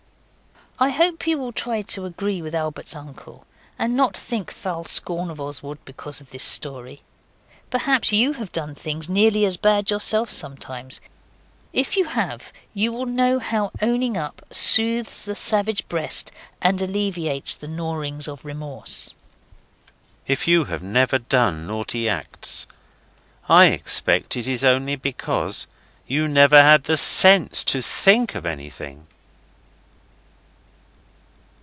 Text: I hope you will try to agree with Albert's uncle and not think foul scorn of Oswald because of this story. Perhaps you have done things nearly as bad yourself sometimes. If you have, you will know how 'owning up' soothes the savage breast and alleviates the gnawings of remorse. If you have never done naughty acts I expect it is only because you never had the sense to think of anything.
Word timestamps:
I 0.83 0.89
hope 0.89 1.27
you 1.27 1.37
will 1.37 1.51
try 1.51 1.83
to 1.83 2.05
agree 2.07 2.41
with 2.41 2.55
Albert's 2.55 2.95
uncle 2.95 3.45
and 3.77 3.95
not 3.95 4.17
think 4.17 4.49
foul 4.49 4.83
scorn 4.83 5.29
of 5.29 5.39
Oswald 5.39 5.77
because 5.85 6.19
of 6.21 6.31
this 6.31 6.43
story. 6.43 7.01
Perhaps 7.69 8.11
you 8.11 8.33
have 8.33 8.51
done 8.51 8.73
things 8.73 9.07
nearly 9.07 9.45
as 9.45 9.57
bad 9.57 9.91
yourself 9.91 10.31
sometimes. 10.31 10.99
If 11.71 11.97
you 11.97 12.05
have, 12.05 12.51
you 12.73 12.91
will 12.91 13.05
know 13.05 13.37
how 13.37 13.69
'owning 13.79 14.17
up' 14.17 14.43
soothes 14.49 15.25
the 15.25 15.35
savage 15.35 15.87
breast 15.87 16.31
and 16.63 16.81
alleviates 16.81 17.53
the 17.53 17.67
gnawings 17.67 18.27
of 18.27 18.43
remorse. 18.43 19.13
If 20.25 20.47
you 20.47 20.63
have 20.65 20.81
never 20.81 21.19
done 21.19 21.67
naughty 21.67 22.09
acts 22.09 22.65
I 23.47 23.65
expect 23.67 24.35
it 24.35 24.47
is 24.47 24.63
only 24.63 24.95
because 24.95 25.67
you 26.07 26.27
never 26.27 26.59
had 26.59 26.85
the 26.85 26.97
sense 26.97 27.63
to 27.65 27.83
think 27.83 28.33
of 28.33 28.47
anything. 28.47 29.05